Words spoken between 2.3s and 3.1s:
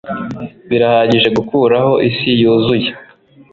yuzuye